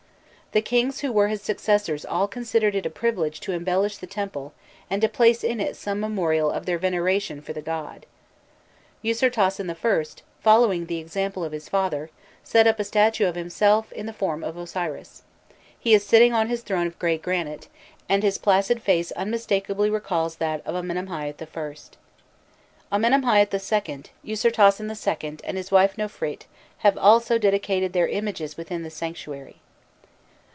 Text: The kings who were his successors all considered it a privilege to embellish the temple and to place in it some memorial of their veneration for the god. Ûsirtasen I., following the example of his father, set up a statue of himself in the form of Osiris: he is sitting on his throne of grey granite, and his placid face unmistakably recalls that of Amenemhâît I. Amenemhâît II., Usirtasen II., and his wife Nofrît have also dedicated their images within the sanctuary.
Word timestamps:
The 0.53 0.61
kings 0.61 0.99
who 0.99 1.13
were 1.13 1.29
his 1.29 1.41
successors 1.41 2.03
all 2.03 2.27
considered 2.27 2.75
it 2.75 2.85
a 2.85 2.89
privilege 2.89 3.39
to 3.39 3.53
embellish 3.53 3.95
the 3.95 4.05
temple 4.05 4.51
and 4.89 5.01
to 5.01 5.07
place 5.07 5.45
in 5.45 5.61
it 5.61 5.77
some 5.77 5.97
memorial 6.01 6.51
of 6.51 6.65
their 6.65 6.77
veneration 6.77 7.39
for 7.41 7.53
the 7.53 7.61
god. 7.61 8.05
Ûsirtasen 9.01 9.71
I., 9.73 10.21
following 10.43 10.87
the 10.87 10.97
example 10.99 11.45
of 11.45 11.53
his 11.53 11.69
father, 11.69 12.09
set 12.43 12.67
up 12.67 12.81
a 12.81 12.83
statue 12.83 13.27
of 13.27 13.35
himself 13.35 13.93
in 13.93 14.07
the 14.07 14.11
form 14.11 14.43
of 14.43 14.57
Osiris: 14.57 15.23
he 15.79 15.93
is 15.93 16.05
sitting 16.05 16.33
on 16.33 16.49
his 16.49 16.63
throne 16.63 16.87
of 16.87 16.99
grey 16.99 17.17
granite, 17.17 17.69
and 18.09 18.21
his 18.21 18.37
placid 18.37 18.81
face 18.81 19.13
unmistakably 19.13 19.89
recalls 19.89 20.35
that 20.35 20.61
of 20.67 20.75
Amenemhâît 20.75 21.41
I. 21.41 22.93
Amenemhâît 22.97 23.89
II., 23.89 24.03
Usirtasen 24.33 25.23
II., 25.31 25.37
and 25.45 25.55
his 25.55 25.71
wife 25.71 25.95
Nofrît 25.95 26.41
have 26.79 26.97
also 26.97 27.37
dedicated 27.37 27.93
their 27.93 28.09
images 28.09 28.57
within 28.57 28.83
the 28.83 28.89
sanctuary. 28.89 29.55